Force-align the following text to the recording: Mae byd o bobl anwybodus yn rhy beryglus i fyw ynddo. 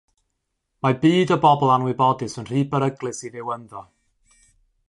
Mae 0.85 0.95
byd 1.03 1.33
o 1.35 1.37
bobl 1.43 1.73
anwybodus 1.75 2.39
yn 2.43 2.49
rhy 2.53 2.65
beryglus 2.73 3.23
i 3.29 3.33
fyw 3.37 3.53
ynddo. 3.59 3.87